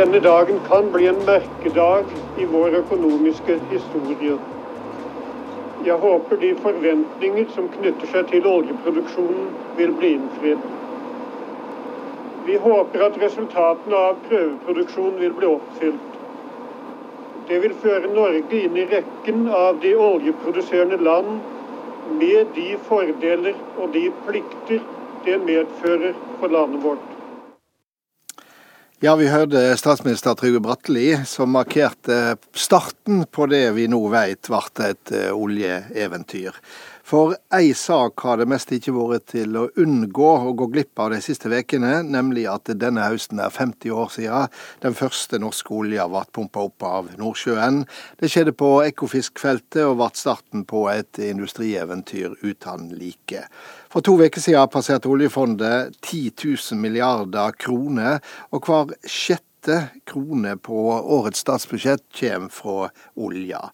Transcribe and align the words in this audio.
denne 0.00 0.20
dagen 0.24 0.60
kan 0.68 0.86
bli 0.92 1.06
en 1.06 1.18
merkedag 1.26 2.04
i 2.40 2.44
vår 2.48 2.76
økonomiske 2.78 3.56
historie. 3.70 4.36
Jeg 5.84 5.96
håper 6.04 6.38
de 6.40 6.52
forventninger 6.62 7.50
som 7.56 7.66
knytter 7.74 8.08
seg 8.12 8.30
til 8.30 8.48
oljeproduksjonen, 8.48 9.50
vil 9.76 9.92
bli 9.98 10.14
innfridd. 10.16 10.62
Vi 12.46 12.56
håper 12.64 13.04
at 13.10 13.20
resultatene 13.24 14.00
av 14.06 14.16
prøveproduksjonen 14.28 15.20
vil 15.20 15.36
bli 15.36 15.50
oppfylt. 15.50 16.16
Det 17.50 17.60
vil 17.66 17.76
føre 17.84 18.14
Norge 18.14 18.62
inn 18.64 18.80
i 18.80 18.88
rekken 18.94 19.46
av 19.60 19.84
de 19.84 19.92
oljeproduserende 20.08 21.00
land 21.04 21.44
med 22.22 22.56
de 22.56 22.68
fordeler 22.88 23.60
og 23.76 23.92
de 23.98 24.08
plikter 24.24 24.84
det 25.28 25.40
medfører 25.44 26.16
for 26.40 26.56
landet 26.56 26.84
vårt. 26.88 27.09
Ja, 29.02 29.14
vi 29.16 29.30
hørte 29.32 29.78
statsminister 29.80 30.34
Trygve 30.36 30.60
Bratteli, 30.60 31.14
som 31.24 31.54
markerte 31.56 32.34
starten 32.52 33.22
på 33.32 33.46
det 33.48 33.70
vi 33.72 33.86
nå 33.88 34.00
vet 34.12 34.50
ble 34.52 34.90
et 34.90 35.12
eh, 35.16 35.30
oljeeventyr. 35.32 36.58
For 37.10 37.32
ei 37.50 37.72
sak 37.74 38.22
har 38.22 38.36
det 38.38 38.44
mest 38.46 38.70
ikke 38.70 38.92
vært 38.94 39.32
til 39.32 39.56
å 39.58 39.64
unngå 39.82 40.26
å 40.46 40.52
gå 40.54 40.68
glipp 40.70 41.00
av 41.02 41.08
de 41.10 41.16
siste 41.24 41.50
ukene, 41.50 42.04
nemlig 42.06 42.44
at 42.46 42.70
denne 42.78 43.02
høsten 43.02 43.40
er 43.42 43.50
50 43.50 43.90
år 43.90 44.12
siden 44.14 44.52
den 44.84 44.94
første 44.94 45.40
norske 45.42 45.74
olja 45.74 46.04
ble 46.06 46.20
pumpa 46.30 46.68
opp 46.68 46.84
av 46.86 47.08
Nordsjøen. 47.18 47.80
Det 48.20 48.30
skjedde 48.30 48.54
på 48.54 48.68
Ekofiskfeltet 48.84 49.82
og 49.88 49.96
ble 49.98 50.08
starten 50.20 50.62
på 50.70 50.84
et 50.92 51.18
industrieventyr 51.24 52.36
uten 52.44 52.92
like. 53.00 53.42
For 53.90 54.06
to 54.06 54.14
uker 54.20 54.44
siden 54.44 54.70
passerte 54.70 55.10
oljefondet 55.10 55.96
10 56.04 56.36
000 56.44 56.78
milliarder 56.78 57.58
kroner, 57.58 58.22
og 58.54 58.70
hver 58.70 58.94
sjette 59.02 59.80
krone 60.06 60.54
på 60.62 60.86
årets 61.18 61.42
statsbudsjett 61.42 62.06
kommer 62.20 62.54
fra 62.54 62.86
olja. 63.18 63.64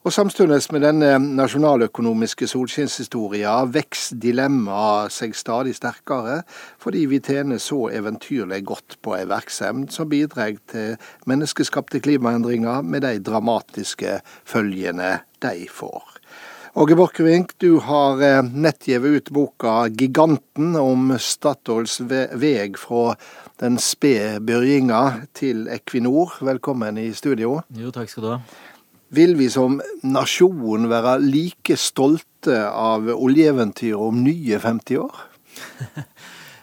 Og 0.00 0.12
Samtidig 0.12 0.62
med 0.72 0.80
denne 0.80 1.08
nasjonaløkonomiske 1.36 2.46
solskinnshistorien 2.48 3.68
vokser 3.74 4.16
dilemmaet 4.16 5.12
seg 5.12 5.34
stadig 5.36 5.74
sterkere, 5.76 6.38
fordi 6.80 7.02
vi 7.10 7.18
tjener 7.20 7.60
så 7.60 7.90
eventyrlig 7.92 8.62
godt 8.70 8.96
på 9.04 9.12
ei 9.18 9.26
virksomhet 9.28 9.92
som 9.92 10.08
bidrar 10.08 10.56
til 10.72 10.96
menneskeskapte 11.28 12.00
klimaendringer 12.00 12.80
med 12.80 13.04
de 13.04 13.18
dramatiske 13.20 14.22
følgene 14.48 15.18
de 15.44 15.68
får. 15.68 16.16
Åge 16.80 16.96
Borchgrevink, 16.96 17.52
du 17.60 17.82
har 17.84 18.24
eh, 18.24 18.40
nett 18.40 18.88
gitt 18.88 19.04
ut 19.04 19.30
boka 19.36 19.90
'Giganten' 19.90 20.80
om 20.80 21.12
Statoils 21.18 22.00
veg 22.08 22.80
fra 22.80 23.16
den 23.60 23.76
spede 23.76 24.40
begynnelsen 24.40 25.28
til 25.34 25.68
Equinor. 25.68 26.38
Velkommen 26.40 26.96
i 26.96 27.10
studio. 27.12 27.60
Jo, 27.68 27.90
takk 27.92 28.08
skal 28.08 28.22
du 28.22 28.32
ha. 28.38 28.42
Vil 29.10 29.34
vi 29.34 29.48
som 29.50 29.80
nasjon 30.06 30.86
være 30.90 31.16
like 31.24 31.74
stolte 31.74 32.60
av 32.68 33.08
oljeeventyret 33.10 33.98
om 33.98 34.20
nye 34.22 34.60
50 34.62 35.00
år? 35.02 35.24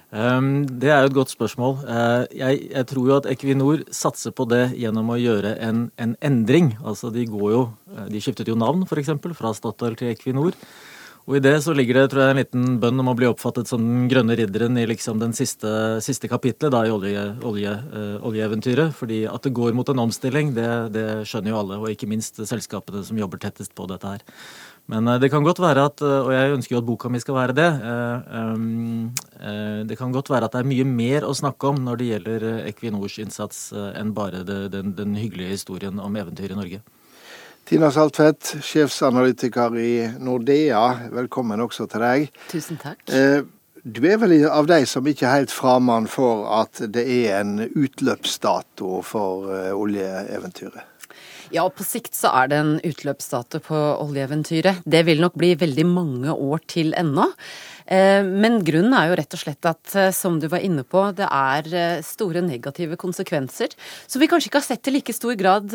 Det 0.08 0.88
er 0.88 1.02
jo 1.04 1.10
et 1.10 1.16
godt 1.18 1.34
spørsmål. 1.34 1.74
Uh, 1.84 2.24
jeg, 2.32 2.62
jeg, 2.72 2.86
tror 2.88 3.08
jo 3.10 3.16
at 3.18 3.26
Equinor 3.28 3.82
satser 3.92 4.32
på 4.32 4.46
det 4.48 4.70
gjennom 4.80 5.12
å 5.12 5.18
gjøre 5.20 5.58
en, 5.60 5.90
en 6.00 6.14
endring. 6.24 6.78
Altså 6.80 7.12
de 7.12 7.26
går 7.28 7.52
jo 7.52 7.60
uh, 7.92 8.06
De 8.08 8.22
skiftet 8.24 8.48
jo 8.48 8.56
navn, 8.56 8.86
f.eks. 8.88 9.12
fra 9.36 9.52
Statoil 9.54 10.00
til 10.00 10.14
Equinor. 10.14 10.56
Og 11.28 11.36
i 11.36 11.42
det 11.44 11.58
så 11.66 11.74
ligger 11.76 11.98
det 12.00 12.06
tror 12.14 12.24
jeg, 12.24 12.34
en 12.34 12.40
liten 12.40 12.78
bønn 12.80 13.04
om 13.04 13.12
å 13.12 13.16
bli 13.20 13.28
oppfattet 13.28 13.68
som 13.68 13.84
den 13.84 14.06
grønne 14.08 14.38
ridderen 14.40 14.80
i 14.80 14.86
liksom 14.88 15.20
den 15.20 15.36
siste, 15.36 16.00
siste 16.04 16.30
kapitlet 16.32 16.72
da, 16.72 16.86
i 16.88 16.94
olje, 16.94 17.26
olje, 17.44 17.74
uh, 17.92 18.16
oljeeventyret. 18.30 18.96
Fordi 18.96 19.26
at 19.28 19.44
det 19.44 19.52
går 19.58 19.76
mot 19.76 19.92
en 19.92 20.06
omstilling, 20.06 20.54
det, 20.56 20.70
det 20.96 21.08
skjønner 21.28 21.52
jo 21.52 21.60
alle. 21.60 21.82
Og 21.82 21.92
ikke 21.92 22.08
minst 22.08 22.40
selskapene 22.40 23.04
som 23.04 23.20
jobber 23.20 23.44
tettest 23.44 23.76
på 23.76 23.90
dette 23.92 24.16
her. 24.16 24.24
Men 24.92 25.08
eh, 25.08 25.20
det 25.22 25.30
kan 25.32 25.46
godt 25.46 25.62
være 25.62 25.88
at, 25.90 26.04
eh, 26.04 26.20
og 26.24 26.32
jeg 26.34 26.54
ønsker 26.58 26.76
jo 26.76 26.82
at 26.82 26.88
boka 26.88 27.12
mi 27.12 27.22
skal 27.24 27.38
være 27.38 27.56
det, 27.58 27.70
eh, 28.40 29.84
det 29.88 29.98
kan 30.00 30.14
godt 30.16 30.32
være 30.32 30.48
at 30.48 30.56
det 30.56 30.64
er 30.64 30.70
mye 30.72 30.88
mer 30.88 31.28
å 31.28 31.36
snakke 31.36 31.72
om 31.72 31.82
når 31.84 32.00
det 32.00 32.12
gjelder 32.12 32.46
Equinors 32.68 33.18
innsats 33.22 33.68
enn 33.76 34.14
bare 34.16 34.44
det, 34.48 34.62
den, 34.74 34.96
den, 34.98 35.16
hyggelige 35.20 35.54
historien 35.54 36.00
om 36.02 36.16
eventyr 36.20 36.56
i 36.56 36.58
Norge. 36.58 36.82
Tina 37.68 37.90
Saltvedt, 37.92 38.54
sjefsanalytiker 38.64 39.74
i 39.76 39.94
Nordea, 40.24 41.10
velkommen 41.12 41.60
også 41.60 41.84
til 41.92 42.00
deg. 42.00 42.30
Tusen 42.48 42.80
takk. 42.80 43.02
Du 43.84 44.00
er 44.08 44.22
vel 44.22 44.38
av 44.48 44.70
de 44.70 44.78
som 44.88 45.04
ikke 45.12 45.26
er 45.28 45.42
helt 45.42 45.52
framann 45.52 46.08
for 46.08 46.46
at 46.62 46.80
det 46.96 47.04
er 47.04 47.42
en 47.42 47.60
utløpsdato 47.68 49.02
for 49.04 49.52
oljeeventyret? 49.76 50.88
Ja, 51.54 51.64
på 51.72 51.86
sikt 51.88 52.16
så 52.18 52.32
er 52.36 52.50
det 52.52 52.58
en 52.60 52.74
utløpsdato 52.84 53.62
på 53.64 53.78
oljeeventyret. 54.04 54.84
Det 54.84 55.06
vil 55.08 55.22
nok 55.24 55.38
bli 55.40 55.54
veldig 55.60 55.86
mange 55.88 56.34
år 56.34 56.64
til 56.68 56.92
ennå. 56.98 57.30
Eh, 57.88 58.20
men 58.20 58.60
grunnen 58.68 58.96
er 58.98 59.08
jo 59.08 59.16
rett 59.16 59.36
og 59.38 59.40
slett 59.40 59.68
at, 59.70 59.96
eh, 59.96 60.10
som 60.12 60.42
du 60.42 60.50
var 60.52 60.64
inne 60.66 60.84
på, 60.84 61.06
det 61.16 61.28
er 61.32 61.70
eh, 61.72 62.02
store 62.04 62.44
negative 62.44 62.98
konsekvenser 63.00 63.72
som 64.08 64.20
vi 64.20 64.28
kanskje 64.28 64.52
ikke 64.52 64.60
har 64.60 64.68
sett 64.68 64.92
i 64.92 64.96
like 64.98 65.16
stor 65.16 65.38
grad 65.40 65.72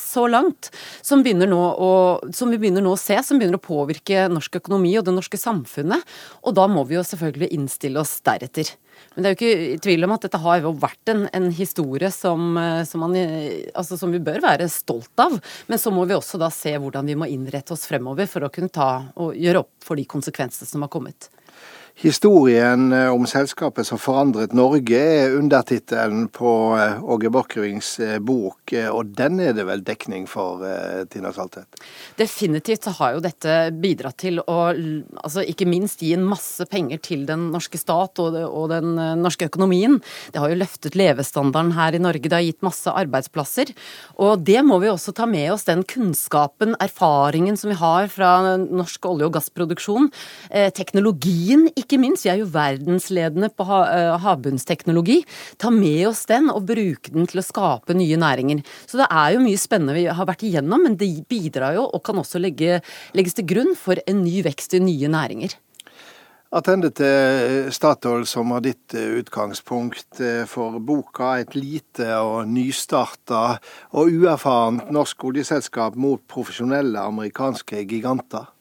så 0.00 0.26
langt, 0.28 0.70
som, 1.04 1.22
å, 1.24 1.92
som 2.36 2.52
vi 2.52 2.60
begynner 2.60 2.84
nå 2.84 2.92
å 2.92 3.00
se, 3.00 3.16
som 3.24 3.40
begynner 3.40 3.56
å 3.56 3.64
påvirke 3.64 4.26
norsk 4.32 4.60
økonomi 4.60 4.92
og 4.98 5.06
det 5.08 5.16
norske 5.16 5.40
samfunnet. 5.40 6.04
Og 6.44 6.56
da 6.56 6.68
må 6.68 6.84
vi 6.88 6.98
jo 6.98 7.06
selvfølgelig 7.06 7.52
innstille 7.56 8.02
oss 8.02 8.18
deretter. 8.24 8.74
Men 9.14 9.24
det 9.24 9.30
er 9.30 9.34
jo 9.34 9.38
ikke 9.38 9.82
tvil 9.84 10.06
om 10.06 10.14
at 10.16 10.26
dette 10.26 10.40
har 10.42 10.62
jo 10.64 10.74
vært 10.82 11.12
en, 11.12 11.26
en 11.34 11.50
historie 11.54 12.10
som, 12.14 12.56
eh, 12.60 12.82
som, 12.88 13.04
man, 13.04 13.16
altså 13.74 13.98
som, 14.00 14.14
vi 14.14 14.22
bør 14.24 14.42
være 14.44 14.68
stolt 14.72 15.24
av. 15.24 15.38
Men 15.70 15.80
så 15.80 15.92
må 15.94 16.06
vi 16.08 16.16
også 16.16 16.40
da 16.40 16.50
se 16.54 16.74
hvordan 16.78 17.10
vi 17.10 17.18
må 17.18 17.30
innrette 17.30 17.74
oss 17.76 17.86
fremover 17.90 18.30
for 18.30 18.46
å 18.46 18.52
kunne 18.54 18.72
ta 18.74 18.90
og 19.20 19.38
gjøre 19.38 19.64
opp 19.64 19.72
for 19.84 20.00
de 20.00 20.06
konsekvensene 20.08 20.68
som 20.70 20.86
har 20.86 20.92
kommet. 20.92 21.30
Historien 21.94 22.92
eh, 22.92 23.08
om 23.14 23.22
selskapet 23.26 23.86
som 23.86 24.00
forandret 24.02 24.52
Norge 24.56 24.98
er 24.98 25.36
undertittelen 25.38 26.24
på 26.34 26.50
eh, 26.74 26.98
Åge 27.06 27.30
Borchgrevinks 27.30 27.90
eh, 28.02 28.16
bok, 28.18 28.74
og 28.90 29.12
den 29.14 29.38
er 29.38 29.52
det 29.54 29.62
vel 29.68 29.84
dekning 29.86 30.24
for, 30.26 30.64
Tina 31.12 31.30
Saltvedt? 31.32 31.78
Definitivt 32.18 32.88
har 32.98 33.14
jo 33.14 33.22
dette 33.22 33.54
bidratt 33.78 34.18
til 34.24 34.40
å 34.40 34.56
altså 34.72 35.44
ikke 35.46 35.68
minst 35.70 36.02
gi 36.02 36.10
en 36.16 36.24
masse 36.26 36.66
penger 36.70 36.98
til 37.04 37.22
den 37.28 37.46
norske 37.52 37.78
stat 37.78 38.18
og, 38.22 38.40
og 38.42 38.66
den 38.72 38.96
norske 39.20 39.46
økonomien. 39.46 40.00
Det 40.34 40.42
har 40.42 40.50
jo 40.50 40.58
løftet 40.58 40.98
levestandarden 40.98 41.74
her 41.76 41.94
i 41.94 42.02
Norge, 42.02 42.26
det 42.26 42.38
har 42.38 42.46
gitt 42.46 42.66
masse 42.66 42.90
arbeidsplasser. 42.90 43.70
Og 44.18 44.42
det 44.42 44.64
må 44.66 44.80
vi 44.82 44.90
også 44.90 45.14
ta 45.14 45.28
med 45.30 45.52
oss, 45.54 45.68
den 45.68 45.84
kunnskapen, 45.86 46.74
erfaringen 46.82 47.58
som 47.60 47.70
vi 47.70 47.78
har 47.78 48.10
fra 48.10 48.56
norsk 48.58 49.10
olje- 49.12 49.30
og 49.30 49.36
gassproduksjon, 49.38 50.10
teknologien. 50.74 51.68
ikke 51.70 51.83
ikke 51.84 52.00
minst, 52.02 52.24
vi 52.26 52.32
er 52.32 52.40
jo 52.42 52.50
verdensledende 52.52 53.50
på 53.54 53.66
eh, 53.84 54.14
havbunnsteknologi. 54.24 55.20
Ta 55.60 55.72
med 55.74 56.06
oss 56.10 56.24
den 56.30 56.50
og 56.52 56.66
bruke 56.68 57.12
den 57.14 57.28
til 57.30 57.42
å 57.42 57.46
skape 57.46 57.96
nye 57.96 58.18
næringer. 58.20 58.64
Så 58.88 59.00
det 59.00 59.10
er 59.10 59.34
jo 59.34 59.44
mye 59.44 59.60
spennende 59.60 59.96
vi 59.96 60.08
har 60.08 60.28
vært 60.28 60.46
igjennom, 60.46 60.88
men 60.88 60.98
det 61.00 61.10
bidrar 61.30 61.76
jo 61.78 61.86
og 61.86 62.02
kan 62.06 62.18
også 62.20 62.42
legge, 62.42 62.80
legges 63.16 63.38
til 63.38 63.48
grunn 63.54 63.76
for 63.78 64.00
en 64.08 64.24
ny 64.24 64.40
vekst 64.46 64.76
i 64.78 64.82
nye 64.82 65.12
næringer. 65.12 65.54
Attende 66.54 66.92
til 66.94 67.72
Statoil, 67.74 68.28
som 68.30 68.52
har 68.54 68.62
ditt 68.62 68.94
eh, 68.94 69.16
utgangspunkt 69.18 70.20
eh, 70.22 70.44
for 70.46 70.78
boka. 70.78 71.32
Et 71.42 71.56
lite 71.58 72.06
og 72.22 72.46
nystarta 72.46 73.56
og 73.90 74.12
uerfarent 74.20 74.92
norsk 74.94 75.26
oljeselskap 75.32 75.98
mot 75.98 76.22
profesjonelle 76.30 77.02
amerikanske 77.10 77.82
giganter. 77.90 78.53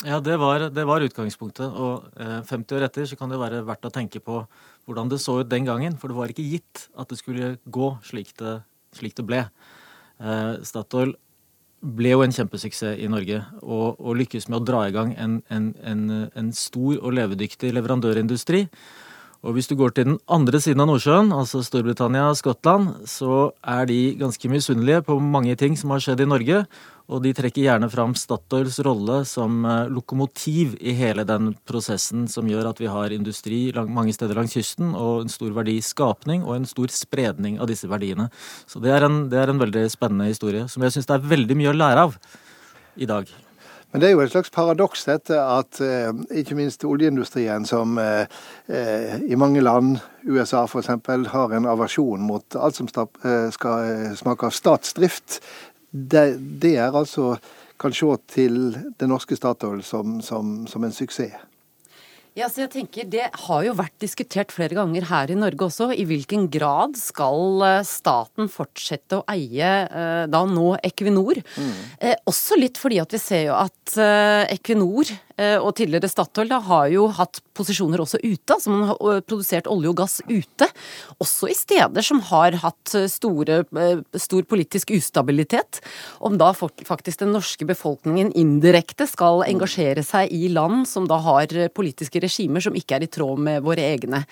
Ja, 0.00 0.16
det 0.24 0.38
var, 0.40 0.62
det 0.72 0.84
var 0.88 1.04
utgangspunktet. 1.04 1.68
Og 1.68 2.06
eh, 2.16 2.40
50 2.48 2.78
år 2.78 2.86
etter 2.86 3.08
så 3.08 3.18
kan 3.20 3.32
det 3.32 3.40
være 3.40 3.64
verdt 3.68 3.88
å 3.88 3.92
tenke 3.92 4.22
på 4.24 4.42
hvordan 4.88 5.10
det 5.12 5.20
så 5.20 5.40
ut 5.42 5.50
den 5.50 5.68
gangen. 5.68 5.98
For 6.00 6.08
det 6.08 6.16
var 6.16 6.32
ikke 6.32 6.46
gitt 6.46 6.86
at 6.96 7.10
det 7.12 7.20
skulle 7.20 7.56
gå 7.68 7.90
slik 8.06 8.32
det, 8.40 8.60
slik 8.96 9.18
det 9.18 9.26
ble. 9.28 9.42
Eh, 10.20 10.54
Statoil 10.64 11.12
ble 11.80 12.14
jo 12.14 12.24
en 12.24 12.32
kjempesuksess 12.32 12.98
i 13.00 13.08
Norge 13.08 13.38
og, 13.62 14.00
og 14.00 14.16
lykkes 14.20 14.50
med 14.50 14.58
å 14.58 14.64
dra 14.68 14.82
i 14.88 14.92
gang 14.92 15.14
en, 15.16 15.38
en, 15.48 15.70
en, 15.80 16.02
en 16.36 16.50
stor 16.56 16.98
og 16.98 17.14
levedyktig 17.16 17.72
leverandørindustri. 17.72 18.66
Og 19.40 19.54
hvis 19.56 19.70
du 19.70 19.72
går 19.78 19.94
til 19.96 20.04
den 20.04 20.18
andre 20.28 20.60
siden 20.60 20.82
av 20.84 20.90
Nordsjøen, 20.90 21.30
altså 21.32 21.62
Storbritannia 21.64 22.26
og 22.28 22.36
Skottland, 22.36 22.90
så 23.08 23.48
er 23.64 23.86
de 23.88 24.12
ganske 24.20 24.50
misunnelige 24.52 25.00
på 25.06 25.16
mange 25.16 25.54
ting 25.56 25.78
som 25.80 25.94
har 25.94 26.02
skjedd 26.04 26.20
i 26.20 26.28
Norge. 26.28 26.58
Og 27.10 27.24
de 27.24 27.32
trekker 27.34 27.64
gjerne 27.64 27.88
fram 27.90 28.12
Statoils 28.14 28.76
rolle 28.84 29.22
som 29.26 29.64
eh, 29.64 29.88
lokomotiv 29.90 30.76
i 30.76 30.92
hele 30.98 31.24
den 31.26 31.54
prosessen 31.66 32.28
som 32.30 32.52
gjør 32.52 32.68
at 32.70 32.84
vi 32.84 32.92
har 32.92 33.16
industri 33.16 33.62
mange 33.88 34.12
steder 34.14 34.36
langs 34.36 34.54
kysten, 34.54 34.92
og 34.92 35.24
en 35.24 35.32
stor 35.32 35.56
verdiskapning 35.56 36.44
og 36.44 36.58
en 36.58 36.68
stor 36.68 36.92
spredning 36.92 37.56
av 37.58 37.72
disse 37.72 37.88
verdiene. 37.90 38.28
Så 38.68 38.84
det 38.84 38.92
er 38.92 39.08
en, 39.08 39.24
det 39.32 39.40
er 39.40 39.54
en 39.54 39.64
veldig 39.64 39.88
spennende 39.90 40.28
historie 40.28 40.68
som 40.68 40.84
jeg 40.84 40.98
syns 40.98 41.08
det 41.08 41.16
er 41.16 41.30
veldig 41.32 41.58
mye 41.58 41.72
å 41.72 41.78
lære 41.80 42.10
av 42.10 42.20
i 43.00 43.08
dag. 43.08 43.32
Men 43.90 44.02
det 44.02 44.08
er 44.08 44.12
jo 44.14 44.20
et 44.22 44.30
slags 44.30 44.52
paradoks 44.54 45.02
dette 45.08 45.34
at 45.34 45.80
eh, 45.82 46.12
ikke 46.42 46.54
minst 46.54 46.84
oljeindustrien, 46.86 47.66
som 47.66 47.98
eh, 47.98 48.26
eh 48.68 49.16
i 49.26 49.34
mange 49.34 49.60
land, 49.60 49.98
USA 50.24 50.64
f.eks., 50.64 50.92
har 51.32 51.56
en 51.56 51.66
aversjon 51.66 52.22
mot 52.22 52.56
alt 52.56 52.76
som 52.76 52.88
skal 52.88 54.14
smake 54.16 54.46
av 54.46 54.54
statsdrift, 54.54 55.40
det, 55.90 56.38
det, 56.62 56.76
er 56.78 56.94
altså 56.94 57.36
kan 57.80 57.92
se 57.92 58.16
til 58.28 58.76
det 59.00 59.08
norske 59.08 59.36
Statoil 59.36 59.82
som, 59.82 60.20
som, 60.22 60.66
som 60.66 60.84
en 60.84 60.92
suksess. 60.92 61.34
Ja, 62.38 62.46
så 62.50 62.62
jeg 62.62 62.70
tenker 62.74 63.08
Det 63.10 63.26
har 63.46 63.62
jo 63.66 63.74
vært 63.78 63.96
diskutert 64.02 64.52
flere 64.54 64.76
ganger 64.78 65.06
her 65.10 65.32
i 65.32 65.38
Norge 65.38 65.66
også. 65.66 65.90
I 65.94 66.06
hvilken 66.08 66.46
grad 66.52 66.96
skal 66.98 67.64
eh, 67.66 67.80
staten 67.86 68.50
fortsette 68.52 69.18
å 69.18 69.24
eie 69.32 69.70
eh, 69.86 70.24
da 70.30 70.42
nå 70.46 70.76
Equinor? 70.86 71.40
Mm. 71.56 71.72
Eh, 71.98 72.16
også 72.30 72.58
litt 72.60 72.78
fordi 72.80 73.00
at 73.02 73.16
vi 73.16 73.22
ser 73.22 73.48
jo 73.48 73.56
at 73.58 73.96
eh, 73.98 74.44
Equinor 74.54 75.10
og 75.62 75.74
tidligere 75.78 76.10
Statoil 76.10 76.50
da, 76.50 76.60
har 76.64 76.90
jo 76.92 77.06
hatt 77.16 77.40
posisjoner 77.56 78.02
også 78.02 78.20
ute, 78.22 78.54
altså 78.54 78.72
man 78.72 78.88
har 78.90 79.00
eh, 79.12 79.22
produsert 79.24 79.68
olje 79.70 79.90
og 79.90 79.98
gass 80.00 80.18
ute. 80.28 80.68
Også 81.22 81.50
i 81.50 81.56
steder 81.56 82.04
som 82.04 82.22
har 82.30 82.56
hatt 82.62 82.94
eh, 82.96 83.08
store, 83.10 83.62
stor 84.20 84.46
politisk 84.50 84.92
ustabilitet. 84.96 85.80
Om 86.24 86.38
da 86.40 86.52
faktisk 86.56 87.22
den 87.22 87.34
norske 87.34 87.66
befolkningen 87.68 88.32
indirekte 88.38 89.08
skal 89.10 89.44
engasjere 89.46 90.04
seg 90.06 90.32
i 90.34 90.50
land 90.52 90.86
som 90.88 91.08
da 91.10 91.20
har 91.24 91.52
politiske 91.74 92.22
regimer 92.22 92.62
som 92.64 92.76
ikke 92.76 92.98
er 92.98 93.06
i 93.06 93.10
tråd 93.10 93.40
med 93.42 93.64
våre 93.64 93.84
egne. 93.94 94.22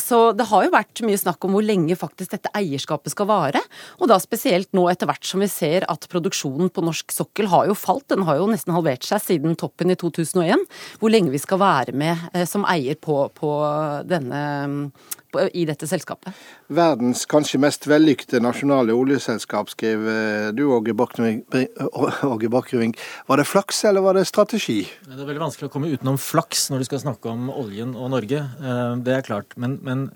Så 0.00 0.18
det 0.36 0.46
har 0.50 0.64
jo 0.64 0.72
vært 0.72 1.02
mye 1.06 1.18
snakk 1.18 1.44
om 1.46 1.54
hvor 1.56 1.64
lenge 1.64 1.96
faktisk 1.98 2.34
dette 2.34 2.50
eierskapet 2.56 3.12
skal 3.12 3.28
vare. 3.28 3.62
Og 4.00 4.08
da 4.10 4.18
spesielt 4.22 4.70
nå 4.76 4.86
etter 4.90 5.08
hvert 5.08 5.26
som 5.28 5.42
vi 5.44 5.48
ser 5.50 5.86
at 5.90 6.08
produksjonen 6.12 6.72
på 6.74 6.84
norsk 6.84 7.14
sokkel 7.14 7.48
har 7.52 7.68
jo 7.70 7.76
falt. 7.78 8.06
Den 8.12 8.26
har 8.28 8.40
jo 8.40 8.48
nesten 8.50 8.74
halvert 8.76 9.06
seg 9.06 9.22
siden 9.24 9.56
toppen 9.60 9.92
i 9.92 9.98
2000 10.00 10.13
2001, 10.16 10.64
hvor 11.00 11.12
lenge 11.12 11.32
vi 11.34 11.42
skal 11.42 11.60
være 11.62 11.96
med 11.96 12.30
eh, 12.32 12.46
som 12.48 12.66
eier 12.68 12.98
på, 13.00 13.26
på 13.34 13.52
denne 14.08 14.40
i 15.50 15.64
dette 15.66 15.86
selskapet. 15.90 16.30
Verdens 16.74 17.24
kanskje 17.26 17.58
mest 17.58 17.88
vellykkede 17.90 18.38
nasjonale 18.44 18.94
oljeselskap, 18.94 19.72
skrev 19.72 20.04
eh, 20.06 20.50
du, 20.54 20.62
Åge 20.70 20.94
Bakkerving. 20.94 22.94
Var 23.26 23.40
det 23.40 23.46
flaks, 23.48 23.82
eller 23.90 24.04
var 24.04 24.14
det 24.14 24.28
strategi? 24.30 24.84
Det 25.08 25.18
er 25.18 25.26
veldig 25.26 25.42
vanskelig 25.42 25.70
å 25.70 25.74
komme 25.74 25.90
utenom 25.90 26.20
flaks 26.22 26.68
når 26.70 26.84
du 26.84 26.88
skal 26.90 27.02
snakke 27.02 27.32
om 27.32 27.50
oljen 27.50 27.96
og 27.98 28.12
Norge. 28.14 28.44
Eh, 28.44 28.94
det 29.02 29.18
er 29.18 29.26
klart. 29.26 29.58
Men, 29.58 29.80
men 29.82 30.06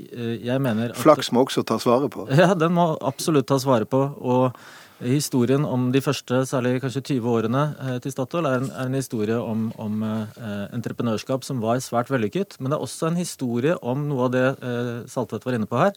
jeg 0.00 0.60
mener 0.62 0.92
at 0.92 1.00
Flaks 1.00 1.30
må 1.32 1.46
også 1.46 1.64
tas 1.66 1.86
vare 1.88 2.10
på? 2.12 2.28
Ja, 2.40 2.52
den 2.56 2.72
må 2.76 2.92
absolutt 3.04 3.48
tas 3.50 3.66
vare 3.68 3.88
på. 3.88 4.00
og 4.20 4.56
Historien 5.00 5.64
om 5.64 5.86
de 5.94 6.00
første, 6.04 6.42
særlig 6.44 6.74
kanskje 6.82 7.00
20 7.14 7.28
årene 7.32 7.60
eh, 7.80 7.94
til 8.04 8.12
Statoil, 8.12 8.44
er 8.44 8.58
en, 8.60 8.66
er 8.68 8.90
en 8.90 8.98
historie 8.98 9.38
om, 9.40 9.70
om 9.80 10.02
eh, 10.04 10.66
entreprenørskap 10.76 11.46
som 11.46 11.62
var 11.64 11.80
svært 11.80 12.10
vellykket. 12.12 12.58
Men 12.60 12.68
det 12.68 12.76
er 12.76 12.84
også 12.84 13.08
en 13.08 13.16
historie 13.16 13.78
om 13.80 14.02
noe 14.10 14.26
av 14.26 14.34
det 14.34 14.44
eh, 14.60 14.90
Saltvedt 15.08 15.46
var 15.48 15.56
inne 15.56 15.70
på 15.70 15.80
her. 15.80 15.96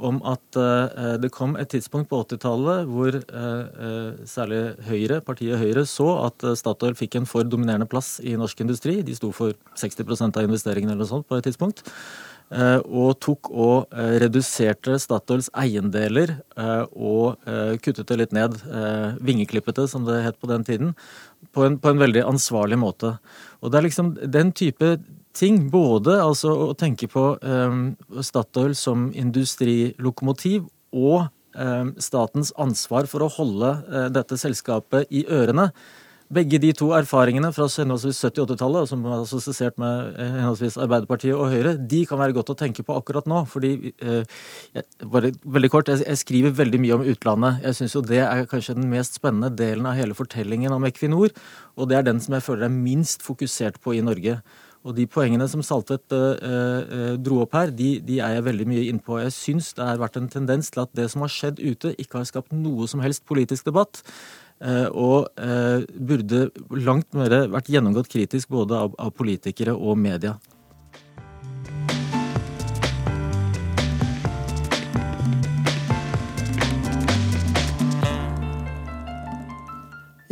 Om 0.00 0.18
at 0.26 0.58
eh, 0.58 1.14
det 1.20 1.30
kom 1.34 1.54
et 1.60 1.70
tidspunkt 1.72 2.10
på 2.10 2.22
80-tallet 2.24 2.88
hvor 2.90 3.16
eh, 3.18 3.84
eh, 3.86 4.24
særlig 4.28 4.62
Høyre, 4.88 5.20
partiet 5.24 5.60
Høyre 5.60 5.84
så 5.88 6.08
at 6.26 6.44
Statoil 6.58 6.96
fikk 6.98 7.20
en 7.20 7.28
for 7.28 7.46
dominerende 7.46 7.88
plass 7.90 8.16
i 8.24 8.34
norsk 8.38 8.64
industri. 8.64 9.00
De 9.06 9.16
sto 9.16 9.32
for 9.36 9.54
60% 9.78 10.38
av 10.38 10.48
investeringene 10.48 10.94
eller 10.94 11.04
noe 11.04 11.12
sånt 11.12 11.28
på 11.28 11.38
et 11.38 11.50
tidspunkt. 11.50 11.84
Og 12.52 13.14
tok 13.24 13.48
og 13.48 13.94
reduserte 14.20 14.98
Statoils 15.00 15.46
eiendeler 15.56 16.34
og 16.92 17.40
kuttet 17.80 18.10
det 18.10 18.18
litt 18.20 18.34
ned. 18.36 18.58
Vingeklippet 19.24 19.78
det, 19.80 19.86
som 19.88 20.04
det 20.04 20.18
het 20.26 20.36
på 20.36 20.50
den 20.50 20.66
tiden. 20.68 20.90
På 21.56 21.64
en, 21.64 21.78
på 21.80 21.94
en, 21.94 22.02
veldig 22.02 22.26
ansvarlig 22.28 22.76
måte. 22.82 23.14
Og 23.64 23.72
det 23.72 23.80
er 23.80 23.86
liksom 23.88 24.12
den 24.36 24.52
type 24.52 24.98
ting. 25.36 25.64
Både 25.72 26.18
altså 26.22 26.54
å 26.68 26.72
tenke 26.78 27.08
på 27.10 27.24
um, 27.40 27.82
Statoil 28.20 28.76
som 28.78 29.10
industrilokomotiv 29.16 30.68
og 30.92 31.28
um, 31.56 31.94
statens 32.02 32.52
ansvar 32.60 33.08
for 33.10 33.24
å 33.24 33.32
holde 33.38 33.74
uh, 33.88 34.06
dette 34.12 34.38
selskapet 34.40 35.10
i 35.10 35.26
ørene. 35.28 35.70
Begge 36.32 36.56
de 36.62 36.70
to 36.72 36.88
erfaringene 36.96 37.50
fra 37.52 37.66
henholdsvis 37.68 38.22
70- 38.24 38.40
og 38.40 38.52
80-tallet, 38.54 38.88
som 38.88 39.02
er 39.04 39.18
assosiert 39.18 39.76
med 39.80 40.14
eh, 40.16 40.38
Arbeiderpartiet 40.80 41.34
og 41.36 41.50
Høyre, 41.52 41.74
de 41.76 41.98
kan 42.08 42.20
være 42.22 42.32
godt 42.38 42.54
å 42.54 42.56
tenke 42.56 42.84
på 42.86 42.96
akkurat 42.96 43.28
nå. 43.28 43.42
fordi, 43.52 43.92
eh, 44.00 44.80
bare 45.12 45.34
veldig 45.44 45.70
kort, 45.74 45.90
jeg, 45.92 46.00
jeg, 46.06 46.20
skriver 46.22 46.56
veldig 46.56 46.80
mye 46.80 46.96
om 46.96 47.04
utlandet. 47.12 47.60
Jeg 47.66 47.76
syns 47.76 47.96
jo 47.98 48.04
det 48.06 48.22
er 48.24 48.48
kanskje 48.48 48.78
den 48.78 48.88
mest 48.88 49.20
spennende 49.20 49.52
delen 49.52 49.88
av 49.90 49.98
hele 49.98 50.16
fortellingen 50.16 50.72
om 50.72 50.88
Equinor. 50.88 51.36
Og 51.76 51.90
det 51.90 52.00
er 52.00 52.08
den 52.08 52.22
som 52.24 52.38
jeg 52.38 52.46
føler 52.48 52.70
er 52.70 52.78
minst 52.80 53.26
fokusert 53.26 53.76
på 53.84 53.98
i 53.98 54.04
Norge. 54.04 54.40
Og 54.82 54.96
de 54.96 55.06
poengene 55.06 55.46
som 55.50 55.62
Saltvedt 55.62 56.14
eh, 56.16 56.38
eh, 56.42 57.16
dro 57.22 57.42
opp 57.44 57.54
her, 57.54 57.70
de, 57.70 57.94
de, 58.02 58.18
er 58.18 58.36
jeg 58.36 58.46
veldig 58.48 58.66
mye 58.66 58.86
innpå. 58.90 59.20
Jeg 59.22 59.34
syns 59.36 59.70
det 59.78 59.86
har 59.86 60.00
vært 60.02 60.18
en 60.18 60.30
tendens 60.30 60.72
til 60.74 60.82
at 60.82 60.94
det 60.98 61.06
som 61.12 61.22
har 61.22 61.30
skjedd 61.30 61.62
ute, 61.62 61.94
ikke 62.02 62.18
har 62.18 62.26
skapt 62.26 62.54
noe 62.56 62.88
som 62.90 63.02
helst 63.04 63.22
politisk 63.28 63.70
debatt. 63.70 64.02
Eh, 64.62 64.88
og 64.90 65.30
eh, 65.42 65.86
burde 65.98 66.48
langt 66.82 67.14
mer 67.18 67.34
vært 67.50 67.70
gjennomgått 67.70 68.10
kritisk 68.10 68.50
både 68.54 68.78
av, 68.78 68.98
av 68.98 69.14
politikere 69.14 69.74
og 69.74 69.98
media. 69.98 70.36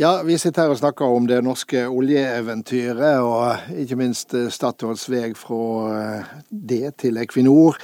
Ja, 0.01 0.23
Vi 0.25 0.33
sitter 0.41 0.63
her 0.63 0.71
og 0.73 0.79
snakker 0.79 1.11
om 1.13 1.27
det 1.29 1.43
norske 1.45 1.83
oljeeventyret, 1.85 3.21
og 3.21 3.75
ikke 3.83 3.99
minst 3.99 4.33
Statoils 4.49 5.03
vei 5.13 5.27
fra 5.37 6.23
det 6.49 6.95
til 7.03 7.19
Equinor. 7.21 7.77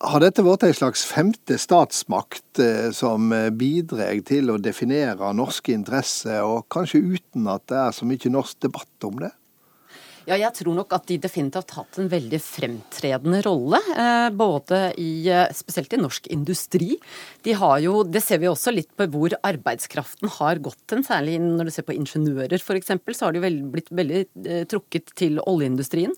Har 0.00 0.22
dette 0.24 0.40
vært 0.40 0.64
en 0.64 0.72
slags 0.78 1.02
femte 1.04 1.58
statsmakt 1.60 2.62
eh, 2.64 2.88
som 2.96 3.28
eh, 3.36 3.50
bidrar 3.52 4.22
til 4.24 4.48
å 4.48 4.56
definere 4.56 5.34
norske 5.36 5.74
interesser, 5.76 6.40
og 6.40 6.64
kanskje 6.72 7.02
uten 7.18 7.50
at 7.52 7.66
det 7.68 7.76
er 7.82 7.92
så 7.92 8.08
mye 8.08 8.32
norsk 8.32 8.62
debatt 8.64 9.10
om 9.10 9.20
det? 9.20 9.34
Ja, 10.28 10.36
jeg 10.36 10.52
tror 10.58 10.76
nok 10.76 10.92
at 10.96 11.06
de 11.08 11.16
definitivt 11.22 11.72
har 11.74 11.84
hatt 11.84 11.98
en 12.00 12.10
veldig 12.12 12.40
fremtredende 12.44 13.40
rolle. 13.46 13.80
Eh, 13.94 14.28
både 14.36 14.82
i, 15.00 15.10
spesielt 15.56 15.96
i 15.96 16.00
norsk 16.00 16.28
industri. 16.34 16.98
De 17.46 17.56
har 17.56 17.78
jo, 17.84 18.00
det 18.04 18.22
ser 18.24 18.42
vi 18.42 18.50
også 18.50 18.74
litt 18.74 18.90
på 18.98 19.08
hvor 19.12 19.34
arbeidskraften 19.46 20.30
har 20.38 20.60
gått 20.62 20.94
hen. 20.94 21.04
Særlig 21.06 21.38
når 21.42 21.70
du 21.70 21.74
ser 21.74 21.88
på 21.88 21.96
ingeniører 21.96 22.60
f.eks., 22.60 22.92
så 23.16 23.28
har 23.28 23.36
de 23.36 23.52
blitt 23.72 23.90
veldig 23.90 24.24
trukket 24.70 25.14
til 25.18 25.40
oljeindustrien. 25.44 26.14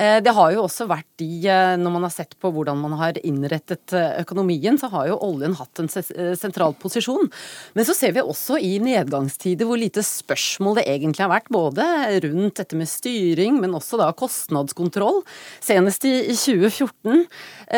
Eh, 0.00 0.18
det 0.24 0.32
har 0.32 0.52
jo 0.54 0.64
også 0.64 0.86
vært 0.88 1.08
de, 1.20 1.28
eh, 1.44 1.74
når 1.76 1.92
man 1.92 2.06
har 2.06 2.12
sett 2.14 2.32
på 2.40 2.50
hvordan 2.54 2.78
man 2.80 2.94
har 2.96 3.18
innrettet 3.26 3.92
eh, 3.92 4.20
økonomien, 4.22 4.78
så 4.80 4.88
har 4.94 5.10
jo 5.10 5.18
oljen 5.26 5.56
hatt 5.58 5.82
en 5.82 5.90
sentral 5.90 6.72
posisjon. 6.80 7.28
Men 7.76 7.86
så 7.88 7.96
ser 7.96 8.14
vi 8.16 8.24
også 8.24 8.56
i 8.64 8.78
nedgangstider 8.80 9.68
hvor 9.68 9.80
lite 9.80 10.04
spørsmål 10.06 10.78
det 10.80 10.86
egentlig 10.88 11.24
har 11.26 11.32
vært, 11.34 11.50
både 11.52 11.84
rundt 12.24 12.62
dette 12.62 12.78
med 12.78 12.88
styring, 12.88 13.58
men 13.60 13.76
også 13.76 14.00
da 14.00 14.08
kostnadskontroll. 14.16 15.20
Senest 15.60 16.06
i 16.08 16.14
2014 16.32 17.26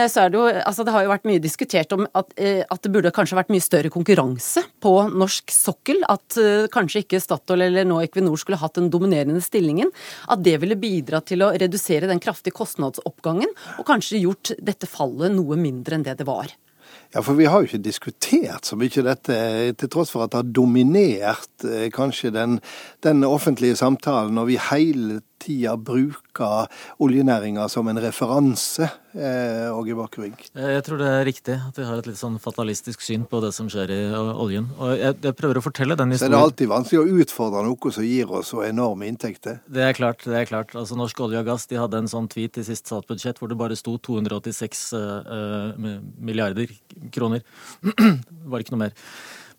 så 0.08 0.22
er 0.22 0.30
det 0.32 0.38
jo 0.38 0.44
Altså 0.52 0.84
det 0.84 0.92
har 0.94 1.04
jo 1.04 1.10
vært 1.10 1.26
mye 1.28 1.40
diskutert 1.42 1.92
om 1.94 2.04
at, 2.16 2.30
at 2.36 2.84
det 2.84 2.90
burde 2.92 3.12
kanskje 3.14 3.36
vært 3.36 3.50
mye 3.52 3.64
større 3.64 3.90
konkurranse 3.92 4.62
på 4.82 4.92
norsk 5.10 5.52
sokkel. 5.52 6.02
At 6.10 6.36
kanskje 6.72 7.02
ikke 7.02 7.20
Statoil 7.22 7.66
eller 7.66 7.86
nå 7.88 8.00
Equinor 8.04 8.38
skulle 8.40 8.60
hatt 8.60 8.78
den 8.78 8.90
dominerende 8.92 9.42
stillingen. 9.44 9.90
At 10.32 10.42
det 10.44 10.58
ville 10.62 10.78
bidra 10.80 11.22
til 11.24 11.44
å 11.44 11.52
redusere 11.56 12.12
den 12.12 12.23
kraftige 12.23 12.57
kostnadsoppgangen, 12.57 13.50
og 13.78 13.88
kanskje 13.88 14.23
gjort 14.23 14.54
dette 14.61 14.90
fallet 14.90 15.35
noe 15.35 15.59
mindre 15.61 15.99
enn 15.99 16.07
det 16.07 16.21
det 16.21 16.28
var. 16.28 16.52
Ja, 17.12 17.21
for 17.21 17.37
vi 17.37 17.45
har 17.49 17.61
jo 17.61 17.69
ikke 17.69 17.85
diskutert 17.85 18.69
så 18.69 18.76
mye 18.81 19.04
dette, 19.04 19.37
til 19.76 19.90
tross 19.92 20.12
for 20.12 20.25
at 20.25 20.33
det 20.33 20.40
har 20.40 20.54
dominert 20.57 21.66
eh, 21.69 21.88
kanskje 21.92 22.33
den, 22.33 22.57
den 23.04 23.25
offentlige 23.28 23.76
samtalen, 23.81 24.40
og 24.40 24.49
vi 24.49 24.57
hele 24.71 25.21
tida 25.42 25.75
bruker 25.76 26.68
oljenæringa 27.02 27.66
som 27.70 27.88
en 27.90 28.00
referanse, 28.00 28.88
eh, 29.14 29.68
Åge 29.72 29.96
Bakkevig? 29.99 30.46
Jeg 30.54 30.84
tror 30.87 31.00
det 31.02 31.08
er 31.11 31.26
riktig 31.28 31.56
at 31.58 31.78
vi 31.78 31.87
har 31.88 31.99
et 31.99 32.08
litt 32.08 32.20
sånn 32.20 32.38
fatalistisk 32.42 33.02
syn 33.04 33.26
på 33.28 33.42
det 33.44 33.52
som 33.56 33.68
skjer 33.72 33.92
i 33.92 34.00
oljen. 34.14 34.70
Og 34.78 34.94
jeg, 34.96 35.18
jeg 35.26 35.38
prøver 35.38 35.61
å 35.61 35.64
fortelle 35.64 35.99
den 35.99 36.14
historien. 36.14 36.32
Så 36.32 36.38
er 36.38 36.38
det 36.38 36.46
alltid 36.46 36.72
vanskelig 36.72 37.02
å 37.02 37.20
utfordre 37.25 37.64
noe 37.66 37.94
som 37.99 38.06
gir 38.06 38.32
oss 38.38 38.52
så 38.54 38.64
enorme 38.66 39.11
inntekter? 39.11 39.61
Det 39.66 39.84
er 39.88 39.99
klart. 39.99 40.25
det 40.25 40.38
er 40.38 40.49
klart. 40.49 40.75
Altså 40.78 40.99
Norsk 40.99 41.20
olje 41.26 41.42
og 41.42 41.50
gass 41.50 41.68
de 41.70 41.80
hadde 41.80 42.02
en 42.02 42.11
sånn 42.11 42.30
tweet 42.32 42.62
i 42.62 42.66
sist 42.66 42.88
statsbudsjett 42.88 43.42
hvor 43.42 43.50
det 43.50 43.58
bare 43.61 43.78
sto 43.78 43.99
286 43.99 44.87
uh, 44.96 45.76
milliarder 46.22 46.70
kroner. 47.14 47.44
det 47.82 48.49
var 48.49 48.62
ikke 48.62 48.76
noe 48.76 48.87
mer. 48.87 48.99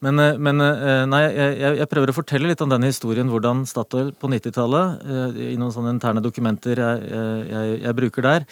Men, 0.03 0.19
eh, 0.19 0.37
men 0.41 0.59
eh, 0.63 1.05
nei, 1.07 1.23
jeg, 1.31 1.77
jeg, 1.79 1.89
prøver 1.91 2.11
å 2.11 2.17
fortelle 2.17 2.49
litt 2.49 2.61
om 2.63 2.71
denne 2.71 2.89
historien, 2.91 3.29
hvordan 3.31 3.63
Statoil 3.69 4.11
på 4.19 4.29
90-tallet, 4.31 5.03
eh, 5.07 5.41
i 5.53 5.59
noen 5.59 5.73
sånne 5.75 5.93
interne 5.95 6.23
dokumenter 6.23 6.81
jeg, 6.81 7.05
jeg, 7.47 7.77
jeg, 7.85 7.97
bruker 7.99 8.27
der, 8.27 8.47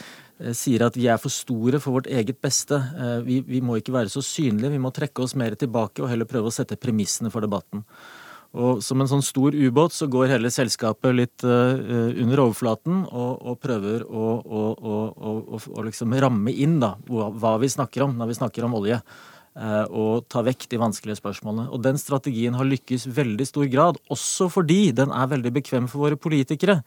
sier 0.58 0.88
at 0.88 0.96
vi 0.98 1.10
er 1.12 1.20
for 1.22 1.34
store 1.34 1.82
for 1.84 2.00
vårt 2.00 2.08
eget 2.10 2.40
beste. 2.42 2.80
Vi, 3.28 3.44
vi, 3.46 3.60
må 3.62 3.76
ikke 3.78 3.94
være 3.94 4.10
så 4.10 4.24
synlige, 4.26 4.72
vi 4.74 4.82
må 4.82 4.90
trekke 4.96 5.22
oss 5.22 5.36
mer 5.38 5.54
tilbake 5.60 6.02
og 6.02 6.10
heller 6.10 6.30
prøve 6.30 6.50
å 6.50 6.56
sette 6.56 6.80
premissene 6.82 7.30
for 7.34 7.46
debatten. 7.46 7.84
Og 8.58 8.82
som 8.84 9.00
en 9.00 9.08
sånn 9.12 9.22
stor 9.24 9.54
ubåt 9.54 9.94
så 9.96 10.10
går 10.12 10.34
hele 10.34 10.50
selskapet 10.52 11.14
litt 11.16 11.46
uh, 11.48 11.78
under 12.20 12.42
overflaten 12.44 13.06
og, 13.06 13.46
og 13.48 13.60
prøver 13.64 14.04
å, 14.04 14.26
å, 14.42 14.64
å, 14.76 14.98
å, 15.62 15.86
liksom 15.86 16.18
ramme 16.20 16.52
inn 16.52 16.82
da, 16.82 16.96
hva 17.08 17.54
vi 17.62 17.70
snakker 17.72 18.10
om 18.10 18.18
når 18.20 18.34
vi 18.34 18.40
snakker 18.42 18.68
om 18.68 18.76
olje. 18.82 18.98
Og 19.52 20.24
ta 20.32 20.40
vekk 20.48 20.70
de 20.72 20.78
vanskelige 20.80 21.18
spørsmålene. 21.20 21.66
Og 21.76 21.82
den 21.84 21.98
strategien 22.00 22.56
har 22.56 22.68
lykkes 22.70 23.04
veldig 23.12 23.48
stor 23.50 23.66
grad, 23.68 23.98
også 24.08 24.48
fordi 24.48 24.94
den 24.96 25.12
er 25.12 25.28
veldig 25.28 25.52
bekvem 25.58 25.90
for 25.92 26.06
våre 26.06 26.16
politikere. 26.16 26.78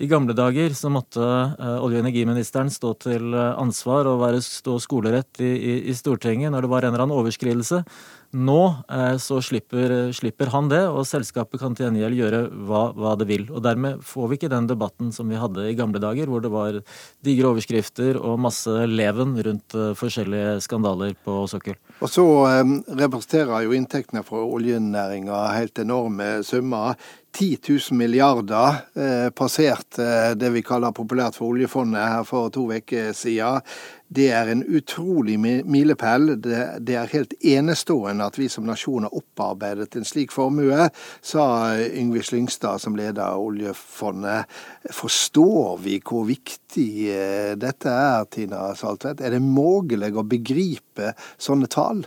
I 0.00 0.08
gamle 0.10 0.34
dager 0.34 0.74
så 0.74 0.90
måtte 0.90 1.20
uh, 1.22 1.78
olje- 1.84 2.00
og 2.00 2.02
energiministeren 2.02 2.70
stå 2.72 2.94
til 3.04 3.34
ansvar 3.36 4.08
og 4.10 4.24
være, 4.24 4.40
stå 4.42 4.78
skolerett 4.82 5.42
i, 5.44 5.50
i, 5.54 5.74
i 5.92 5.94
Stortinget 5.94 6.50
når 6.50 6.66
det 6.66 6.72
var 6.72 6.86
en 6.86 6.94
eller 6.94 7.04
annen 7.04 7.20
overskridelse. 7.20 7.84
Nå 8.30 8.60
eh, 8.86 9.16
så 9.18 9.40
slipper, 9.42 10.12
slipper, 10.14 10.52
han 10.54 10.68
det, 10.70 10.84
og 10.86 11.02
selskapet 11.08 11.58
kan 11.58 11.74
til 11.74 11.88
gjengjeld 11.88 12.18
gjøre 12.18 12.42
hva, 12.68 12.82
hva, 12.94 13.16
det 13.18 13.26
vil. 13.26 13.48
Og 13.50 13.58
Dermed 13.64 14.04
får 14.06 14.30
vi 14.30 14.38
ikke 14.38 14.52
den 14.52 14.68
debatten 14.70 15.10
som 15.14 15.26
vi 15.30 15.40
hadde 15.40 15.66
i 15.66 15.74
gamle 15.78 15.98
dager, 16.02 16.30
hvor 16.30 16.44
det 16.44 16.52
var 16.54 16.78
digre 17.26 17.50
overskrifter 17.50 18.20
og 18.20 18.38
masse 18.46 18.70
leven 18.86 19.34
rundt 19.34 19.74
eh, 19.74 19.96
forskjellige 19.98 20.60
skandaler 20.62 21.16
på 21.26 21.40
sokkel. 21.50 21.74
Og 21.98 22.12
så 22.12 22.26
eh, 22.52 22.76
representerer 23.02 23.66
jo 23.66 23.74
inntektene 23.74 24.22
fra 24.26 24.44
oljenæringa 24.46 25.48
helt 25.56 25.82
enorme 25.82 26.36
summer. 26.46 26.94
10 27.32 27.58
000 27.68 27.98
milliarder 27.98 28.74
eh, 28.94 29.30
passerte 29.30 30.02
eh, 30.02 30.34
det 30.34 30.50
vi 30.54 30.64
kaller 30.66 30.94
populært 30.94 31.38
for 31.38 31.54
oljefondet 31.54 32.02
her 32.02 32.24
for 32.26 32.50
to 32.54 32.66
uker 32.72 33.12
siden. 33.14 33.62
Det 34.10 34.26
er 34.34 34.48
en 34.50 34.64
utrolig 34.66 35.36
milepæl. 35.38 36.32
Det, 36.42 36.94
er 36.98 37.12
helt 37.12 37.34
enestående 37.46 38.26
at 38.26 38.38
vi 38.40 38.48
som 38.50 38.66
nasjon 38.66 39.06
har 39.06 39.14
opparbeidet 39.14 39.94
en 39.94 40.06
slik 40.08 40.34
formue, 40.34 40.88
sa 41.22 41.44
Yngve 41.78 42.24
Slyngstad 42.26 42.82
som 42.82 42.98
leder 42.98 43.38
oljefondet. 43.38 44.50
Forstår 44.90 45.78
vi 45.84 46.00
hvor 46.02 46.26
viktig 46.26 46.90
eh, 47.14 47.52
dette 47.54 47.94
er, 47.94 48.26
Tina 48.34 48.72
Saltvedt? 48.74 49.22
Er 49.22 49.36
det 49.36 49.44
mulig 49.44 50.10
å 50.10 50.26
begripe 50.26 51.14
sånne 51.38 51.70
tall? 51.70 52.02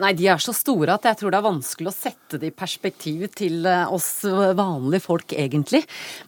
Nei, 0.00 0.12
de 0.18 0.26
er 0.32 0.40
så 0.42 0.54
store 0.56 0.96
at 0.96 1.06
jeg 1.08 1.20
tror 1.20 1.32
det 1.32 1.38
er 1.40 1.46
vanskelig 1.46 1.90
å 1.90 1.94
sette 1.94 2.40
det 2.40 2.50
i 2.50 2.56
perspektiv 2.56 3.26
til 3.36 3.66
eh, 3.68 3.92
oss 3.92 4.24
vanlige 4.26 5.04
folk, 5.04 5.34
egentlig. 5.36 5.82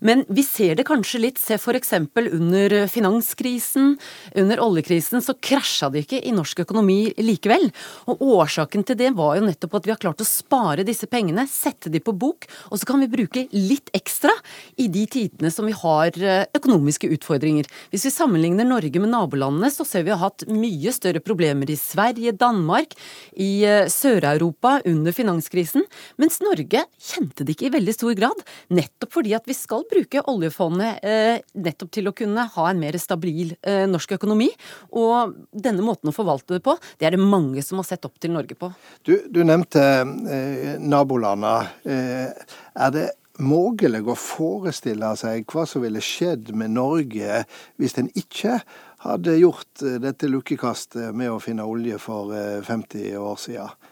Men 0.05 0.25
vi 0.29 0.45
ser 0.47 0.77
det 0.79 0.87
kanskje 0.89 1.23
litt. 1.23 1.41
Se 1.43 1.59
f.eks. 1.59 1.93
under 2.23 2.77
finanskrisen, 2.93 3.97
under 4.39 4.63
oljekrisen, 4.63 5.25
så 5.25 5.35
krasja 5.35 5.91
det 5.93 6.05
ikke 6.05 6.23
i 6.23 6.35
norsk 6.35 6.63
økonomi 6.65 7.01
likevel. 7.23 7.69
Og 8.13 8.23
årsaken 8.39 8.87
til 8.87 9.01
det 9.01 9.13
var 9.19 9.39
jo 9.39 9.47
nettopp 9.49 9.79
at 9.81 9.89
vi 9.89 9.95
har 9.95 10.03
klart 10.03 10.23
å 10.23 10.29
spare 10.29 10.87
disse 10.87 11.09
pengene, 11.11 11.49
sette 11.51 11.91
de 11.93 12.03
på 12.03 12.15
bok, 12.15 12.47
og 12.71 12.79
så 12.79 12.89
kan 12.89 13.03
vi 13.03 13.11
bruke 13.11 13.47
litt 13.57 13.91
ekstra 13.97 14.33
i 14.81 14.89
de 14.93 15.05
tidene 15.11 15.51
som 15.53 15.67
vi 15.69 15.75
har 15.77 16.15
eh, 16.21 16.47
økonomiske 16.55 17.11
utfordringer. 17.19 17.69
Hvis 17.91 18.07
vi 18.07 18.15
sammenligner 18.15 18.69
Norge 18.69 19.03
med 19.03 19.13
nabolandene, 19.13 19.73
så 19.73 19.87
ser 19.89 20.07
vi 20.07 20.13
at 20.13 20.13
vi 20.13 20.19
har 20.19 20.29
hatt 20.29 20.45
mye 20.53 20.93
større 20.93 21.23
problemer 21.25 21.71
i 21.73 21.79
Sverige, 21.79 22.35
Danmark, 22.37 22.93
i 23.41 23.65
eh, 23.67 23.87
Sør-Europa 23.91 24.79
under 24.89 25.15
finanskrisen, 25.15 25.85
mens 26.21 26.41
Norge 26.45 26.85
kjente 26.99 27.47
det 27.47 27.57
ikke 27.57 27.69
i 27.71 27.75
veldig 27.77 27.95
stor 27.97 28.17
grad. 28.19 28.43
Nettopp 28.75 29.17
fordi 29.19 29.35
at 29.37 29.49
vi 29.49 29.57
skal 29.57 29.87
bruke 29.91 30.25
oljefondet 30.33 31.03
eh, 31.07 31.39
nettopp 31.55 31.93
til 31.95 32.11
å 32.11 32.17
kunne 32.17 32.49
ha 32.57 32.69
en 32.71 32.83
mer 32.83 32.99
stabil 33.01 33.55
eh, 33.63 33.85
norsk 33.91 34.17
økonomi. 34.19 34.51
Og 34.99 35.35
denne 35.53 35.85
måten 35.85 36.13
å 36.13 36.17
forvalte 36.17 36.59
det 36.59 36.65
på, 36.67 36.77
det 36.99 37.09
er 37.09 37.17
det 37.17 37.23
mange 37.23 37.65
som 37.65 37.81
har 37.81 37.89
sett 37.89 38.07
opp 38.09 38.19
til 38.23 38.35
Norge 38.35 38.59
på. 38.59 38.73
Du, 39.07 39.17
du 39.31 39.43
nevnte 39.47 39.83
eh, 40.03 40.79
nabolandene. 40.81 41.57
Eh, 41.85 42.55
er 42.73 42.95
det 42.95 43.09
mulig 43.41 44.03
å 44.05 44.17
forestille 44.19 45.15
seg 45.17 45.47
hva 45.51 45.65
som 45.69 45.83
ville 45.85 46.03
skjedd 46.05 46.53
med 46.57 46.75
Norge 46.77 47.45
hvis 47.81 47.97
en 47.99 48.11
ikke 48.19 48.61
hadde 49.03 49.37
gjort 49.37 49.83
eh, 49.83 49.99
dette 50.03 50.31
lukkekastet 50.31 51.15
med 51.17 51.33
å 51.33 51.41
finne 51.43 51.67
olje 51.67 51.99
for 52.03 52.33
50 52.67 53.03
eh, 53.03 53.19
år 53.23 53.41
siden. 53.41 53.91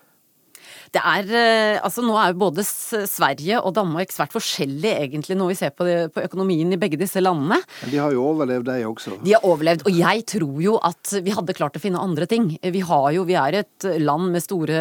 Det 0.90 1.00
er, 1.06 1.28
eh, 1.30 1.78
altså 1.78 2.02
Nå 2.02 2.16
er 2.18 2.32
jo 2.32 2.40
både 2.40 2.64
Sverige 2.66 3.60
og 3.62 3.74
Danmark 3.76 4.10
svært 4.10 4.34
forskjellige 4.34 5.04
egentlig 5.04 5.36
når 5.38 5.52
vi 5.52 5.58
ser 5.60 5.74
på, 5.74 5.86
det, 5.86 5.96
på, 6.14 6.24
økonomien 6.26 6.72
i 6.74 6.78
begge 6.80 6.98
disse 6.98 7.22
landene. 7.22 7.60
Men 7.84 7.92
de 7.92 8.00
har 8.02 8.14
jo 8.14 8.24
overlevd, 8.32 8.66
de 8.66 8.86
også. 8.88 9.18
De 9.22 9.34
har 9.36 9.46
overlevd, 9.46 9.84
og 9.86 9.94
jeg 9.94 10.24
tror 10.32 10.56
jo 10.64 10.74
at 10.90 11.12
vi 11.22 11.34
hadde 11.36 11.54
klart 11.54 11.78
å 11.78 11.82
finne 11.82 12.02
andre 12.02 12.26
ting. 12.30 12.50
Vi 12.58 12.82
har 12.86 13.06
jo, 13.14 13.22
vi 13.28 13.36
er 13.38 13.60
et 13.60 13.86
land 14.02 14.32
med 14.34 14.42
store 14.42 14.80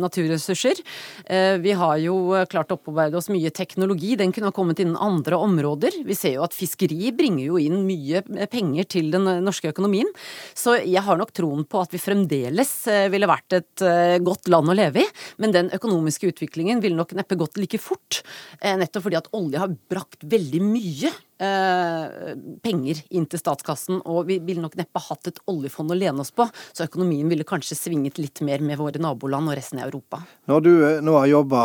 naturressurser. 0.00 0.82
Eh, 1.30 1.54
vi 1.62 1.76
har 1.78 2.02
jo 2.02 2.18
klart 2.50 2.74
å 2.74 2.80
opparbeide 2.80 3.20
oss 3.20 3.30
mye 3.30 3.54
teknologi. 3.54 4.16
Den 4.18 4.34
kunne 4.34 4.50
ha 4.50 4.56
kommet 4.56 4.82
innen 4.82 4.98
andre 4.98 5.38
områder. 5.38 6.00
Vi 6.08 6.18
ser 6.18 6.34
jo 6.34 6.46
at 6.48 6.56
fiskeri 6.56 7.12
bringer 7.14 7.44
jo 7.46 7.62
inn 7.62 7.84
mye 7.86 8.24
penger 8.50 8.90
til 8.90 9.14
den 9.14 9.30
norske 9.46 9.70
økonomien. 9.70 10.10
Så 10.58 10.80
jeg 10.82 11.06
har 11.06 11.20
nok 11.20 11.30
troen 11.36 11.62
på 11.62 11.84
at 11.84 11.94
vi 11.94 12.02
fremdeles 12.02 12.74
eh, 12.90 13.06
ville 13.12 13.30
vært 13.30 13.60
et 13.60 13.86
godt 14.24 14.48
land 14.50 14.72
å 14.72 14.74
leve 14.74 15.04
i. 15.04 15.08
Men 15.36 15.54
den 15.54 15.70
økonomiske 15.74 16.32
utviklingen 16.32 16.82
ville 16.84 16.98
nok 16.98 17.14
neppe 17.18 17.38
gått 17.38 17.58
like 17.60 17.80
fort. 17.82 18.22
Eh, 18.60 18.76
nettopp 18.78 19.08
fordi 19.08 19.20
at 19.20 19.32
olje 19.36 19.60
har 19.62 19.74
brakt 19.90 20.24
veldig 20.24 20.60
mye 20.64 21.10
eh, 21.38 22.34
penger 22.64 23.02
inn 23.14 23.26
til 23.30 23.40
statskassen. 23.40 24.00
Og 24.08 24.28
vi 24.30 24.38
ville 24.44 24.64
nok 24.64 24.78
neppe 24.78 25.02
hatt 25.02 25.30
et 25.30 25.40
oljefond 25.50 25.94
å 25.94 25.98
lene 25.98 26.24
oss 26.24 26.32
på. 26.34 26.48
Så 26.72 26.88
økonomien 26.88 27.28
ville 27.30 27.46
kanskje 27.48 27.78
svinget 27.78 28.20
litt 28.20 28.42
mer 28.46 28.64
med 28.64 28.80
våre 28.80 29.02
naboland 29.02 29.52
og 29.52 29.58
resten 29.58 29.82
av 29.82 29.90
Europa. 29.90 30.22
Når 30.50 30.64
du 30.64 30.72
eh, 30.76 31.02
nå 31.04 31.16
har 31.18 31.30
jobba 31.30 31.62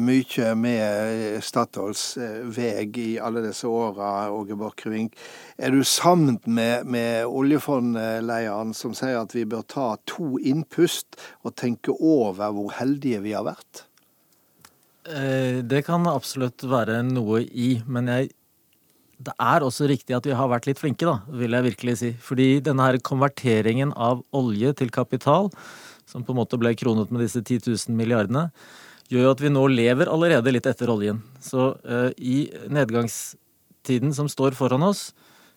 mye 0.00 0.52
med 0.58 1.44
Statoils 1.44 2.06
vei 2.52 2.86
i 2.86 3.16
alle 3.22 3.42
disse 3.44 3.68
åra, 3.68 4.30
Åge 4.32 4.56
Borchgrevink. 4.58 5.16
Er 5.56 5.72
du 5.72 5.82
sammen 5.84 6.38
med, 6.44 6.86
med 6.86 7.26
oljefondlederen 7.26 8.74
som 8.76 8.94
sier 8.96 9.20
at 9.20 9.34
vi 9.34 9.46
bør 9.48 9.64
ta 9.70 9.86
to 10.08 10.36
innpust 10.38 11.16
og 11.46 11.54
tenke 11.56 11.94
over 11.94 12.52
hvor 12.54 12.74
heldige 12.76 13.05
vi 13.22 13.34
har 13.36 13.46
vært? 13.46 13.86
Eh, 15.06 15.62
det 15.62 15.84
kan 15.86 16.06
absolutt 16.10 16.64
være 16.66 17.00
noe 17.06 17.42
i, 17.46 17.76
men 17.86 18.10
jeg, 18.10 18.30
det 19.22 19.34
er 19.38 19.64
også 19.64 19.88
riktig 19.90 20.16
at 20.16 20.26
vi 20.26 20.34
har 20.36 20.50
vært 20.50 20.66
litt 20.68 20.80
flinke, 20.82 21.06
da, 21.06 21.20
vil 21.30 21.54
jeg 21.56 21.68
virkelig 21.70 21.98
si. 22.02 22.12
Fordi 22.22 22.48
denne 22.64 22.88
her 22.88 22.98
konverteringen 23.04 23.94
av 23.94 24.24
olje 24.36 24.74
til 24.80 24.90
kapital, 24.94 25.52
som 26.06 26.26
på 26.26 26.34
en 26.34 26.40
måte 26.40 26.58
ble 26.60 26.74
kronet 26.78 27.12
med 27.14 27.24
disse 27.24 27.42
10 27.42 27.66
000 27.66 27.96
milliardene, 27.98 28.48
gjør 29.10 29.28
jo 29.28 29.34
at 29.36 29.42
vi 29.42 29.52
nå 29.52 29.62
lever 29.70 30.10
allerede 30.10 30.54
litt 30.54 30.66
etter 30.66 30.90
oljen. 30.90 31.20
Så 31.42 31.72
uh, 31.86 32.10
i 32.18 32.48
nedgangstiden 32.72 34.14
som 34.14 34.30
står 34.30 34.56
foran 34.58 34.86
oss, 34.86 35.12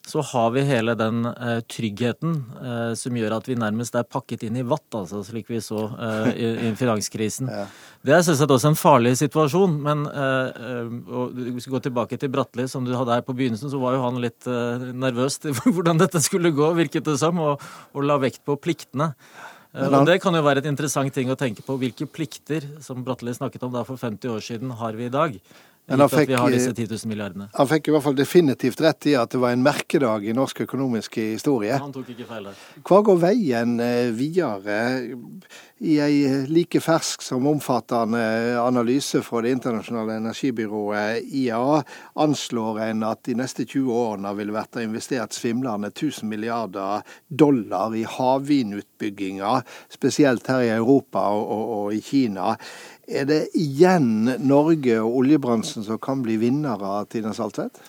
så 0.10 0.22
har 0.26 0.52
vi 0.56 0.64
hele 0.66 0.96
den 0.98 1.22
eh, 1.30 1.60
tryggheten 1.70 2.32
eh, 2.64 2.94
som 2.98 3.18
gjør 3.18 3.36
at 3.36 3.50
vi 3.50 3.58
nærmest 3.60 3.96
er 4.00 4.08
pakket 4.10 4.48
inn 4.48 4.58
i 4.58 4.66
vatt, 4.66 4.88
altså, 4.98 5.22
slik 5.28 5.52
vi 5.52 5.60
så 5.62 5.84
eh, 5.94 6.30
i, 6.34 6.48
i, 6.70 6.72
finanskrisen. 6.80 7.52
Ja. 7.54 7.68
Det 8.06 8.16
er 8.16 8.24
selvsagt 8.26 8.56
også 8.56 8.72
en 8.72 8.80
farlig 8.80 9.14
situasjon, 9.22 9.76
men 9.86 10.02
eh, 10.10 10.64
eh, 10.72 10.90
og 11.14 11.38
hvis 11.38 11.70
vi 11.70 11.76
går 11.76 11.86
tilbake 11.86 12.18
til 12.18 12.34
Bratli, 12.34 12.66
som 12.72 12.88
du 12.88 12.96
hadde 12.98 13.20
her 13.20 13.28
på 13.28 13.38
begynnelsen, 13.38 13.70
så 13.70 13.82
var 13.82 13.98
jo 13.98 14.04
han 14.08 14.20
litt 14.24 14.50
eh, 14.50 14.90
nervøs 15.06 15.38
til 15.46 15.54
hvordan 15.76 16.02
dette 16.02 16.24
skulle 16.26 16.56
gå, 16.58 16.74
virket 16.80 17.06
det 17.06 17.20
som, 17.22 17.38
og, 17.46 17.70
og 17.94 18.10
la 18.10 18.18
vekt 18.22 18.42
på 18.48 18.58
pliktene. 18.58 19.14
Og 19.70 20.06
Det 20.08 20.16
kan 20.18 20.34
jo 20.34 20.42
være 20.42 20.64
et 20.64 20.68
interessant 20.72 21.14
ting 21.14 21.30
å 21.30 21.38
tenke 21.38 21.62
på. 21.62 21.76
Hvilke 21.78 22.08
plikter 22.10 22.64
som 22.82 23.04
Bratli 23.06 23.36
snakket 23.38 23.68
om 23.68 23.76
da 23.76 23.84
for 23.86 24.02
50 24.02 24.32
år 24.34 24.42
siden, 24.42 24.72
har 24.80 24.98
vi 24.98 25.06
i 25.06 25.14
dag? 25.14 25.36
Men 25.90 26.04
han 26.04 26.10
fikk, 26.12 26.34
han 26.38 27.70
fikk, 27.70 27.88
i 27.90 27.94
hvert 27.96 28.06
fall 28.06 28.18
definitivt 28.18 28.82
rett 28.86 29.08
i 29.10 29.16
at 29.18 29.32
det 29.34 29.42
var 29.42 29.56
en 29.56 29.64
merkedag 29.66 30.28
i 30.30 30.36
norsk 30.38 30.62
økonomisk 30.68 31.18
historie. 31.18 31.80
Han 31.82 31.94
tok 31.96 32.12
ikke 32.14 32.28
feil 32.30 32.46
der. 32.52 32.60
Hva 32.86 33.00
går 33.08 33.18
veien 33.24 33.80
eh, 33.82 34.12
videre? 34.14 34.78
I 35.80 35.96
ei 36.04 36.46
like 36.52 36.82
fersk 36.84 37.24
som 37.24 37.48
omfattende 37.48 38.22
analyse 38.60 39.22
fra 39.24 39.42
Det 39.46 39.54
internasjonale 39.56 40.18
energibyrået 40.20 41.30
IA 41.40 41.80
anslår 42.20 42.82
en 42.90 43.06
at 43.08 43.24
de 43.26 43.38
neste 43.40 43.64
20 43.64 43.96
årene 43.96 44.34
vil 44.36 44.52
bli 44.52 44.84
investert 44.84 45.34
svimlende 45.34 45.88
1000 45.94 46.30
milliarder 46.30 47.02
dollar 47.30 47.96
i 47.96 48.04
havvindutbygginger, 48.04 49.64
spesielt 49.90 50.52
her 50.52 50.68
i 50.68 50.74
Europa 50.76 51.30
og, 51.32 51.46
og, 51.48 51.76
og 51.80 51.94
i 51.96 52.04
Kina. 52.04 52.58
Er 53.10 53.26
det 53.26 53.40
igjen 53.58 54.28
Norge 54.46 55.00
og 55.02 55.16
oljebransjen 55.24 55.82
som 55.88 55.98
kan 55.98 56.22
bli 56.22 56.36
vinnere, 56.38 56.86
av 56.86 57.08
Tina 57.10 57.32
Saltvedt? 57.34 57.80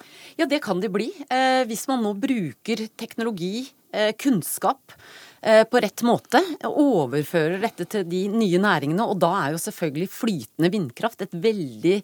Ja, 0.41 0.47
det 0.49 0.63
kan 0.65 0.81
de 0.81 0.89
bli. 0.89 1.11
Eh, 1.29 1.67
hvis 1.69 1.85
man 1.91 2.01
nå 2.01 2.15
bruker 2.17 2.87
teknologi, 2.97 3.69
eh, 3.93 4.15
kunnskap, 4.17 4.95
på 5.41 5.81
rett 5.81 6.03
måte, 6.05 6.41
overfører 6.69 7.63
dette 7.63 7.87
til 7.89 8.05
de 8.09 8.27
nye 8.29 8.59
næringene. 8.61 9.07
Og 9.09 9.21
da 9.23 9.31
er 9.39 9.55
jo 9.55 9.63
selvfølgelig 9.63 10.11
flytende 10.13 10.71
vindkraft 10.73 11.25
veldig, 11.33 11.95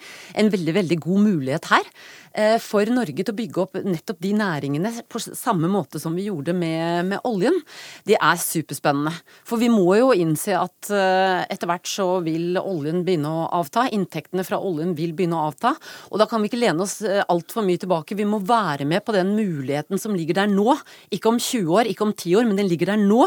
en 0.41 0.53
veldig, 0.53 0.75
veldig 0.81 0.99
god 1.05 1.25
mulighet 1.27 1.69
her. 1.73 1.91
Eh, 2.37 2.59
for 2.61 2.85
Norge 2.93 3.25
til 3.25 3.33
å 3.33 3.37
bygge 3.37 3.63
opp 3.63 3.79
nettopp 3.81 4.19
de 4.21 4.33
næringene 4.37 4.91
på 5.09 5.21
samme 5.25 5.71
måte 5.73 6.01
som 6.03 6.13
vi 6.17 6.27
gjorde 6.27 6.53
med, 6.57 7.09
med 7.09 7.25
oljen. 7.29 7.57
Det 8.05 8.19
er 8.19 8.41
superspennende. 8.41 9.15
For 9.49 9.61
vi 9.61 9.71
må 9.73 9.87
jo 9.97 10.11
innse 10.13 10.53
at 10.59 10.91
eh, 10.93 11.47
etter 11.49 11.71
hvert 11.71 11.89
så 11.89 12.09
vil 12.27 12.59
oljen 12.61 13.05
begynne 13.07 13.33
å 13.33 13.47
avta. 13.57 13.87
Inntektene 13.97 14.45
fra 14.45 14.61
oljen 14.61 14.93
vil 14.99 15.15
begynne 15.17 15.39
å 15.39 15.49
avta. 15.49 15.73
Og 16.11 16.21
da 16.21 16.29
kan 16.29 16.45
vi 16.45 16.51
ikke 16.51 16.61
lene 16.61 16.85
oss 16.85 16.99
altfor 17.07 17.65
mye 17.65 17.81
tilbake. 17.81 18.19
Vi 18.19 18.29
må 18.29 18.43
være 18.45 18.85
med 18.89 19.05
på 19.07 19.17
den 19.17 19.33
muligheten 19.39 20.01
som 20.01 20.17
ligger 20.17 20.43
der 20.43 20.53
nå. 20.53 20.77
Ikke 21.15 21.33
om 21.33 21.41
20 21.41 21.73
år, 21.73 21.89
ikke 21.89 22.05
om 22.05 22.13
10 22.13 22.37
år, 22.37 22.49
men 22.51 22.61
den 22.61 22.69
ligger 22.69 22.93
der 22.93 23.01
nå. 23.01 23.26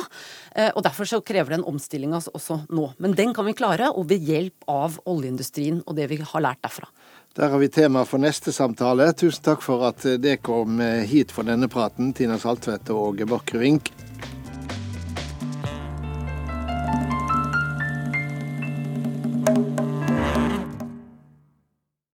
Eh, 0.55 0.71
og 0.73 0.83
Derfor 0.85 1.09
så 1.09 1.21
krever 1.25 1.53
det 1.53 1.59
en 1.59 1.69
omstilling 1.73 2.15
også 2.17 2.61
nå. 2.69 2.89
Men 2.97 3.15
den 3.17 3.33
kan 3.33 3.47
vi 3.47 3.55
klare, 3.57 3.91
og 3.91 4.09
ved 4.09 4.25
hjelp 4.25 4.67
av 4.69 4.99
oljeindustrien 5.09 5.83
og 5.85 5.97
det 5.99 6.09
vi 6.11 6.21
har 6.21 6.45
lært 6.45 6.61
derfra. 6.65 6.89
Der 7.37 7.53
har 7.53 7.61
vi 7.61 7.69
tema 7.71 8.03
for 8.09 8.21
neste 8.21 8.51
samtale. 8.51 9.11
Tusen 9.13 9.45
takk 9.45 9.61
for 9.63 9.85
at 9.87 10.03
dere 10.19 10.41
kom 10.41 10.81
hit 11.07 11.31
for 11.31 11.47
denne 11.47 11.69
praten, 11.71 12.11
Tina 12.17 12.39
Saltvedt 12.41 12.89
og 12.89 13.13
Åge 13.21 13.59
Vink. 13.61 13.93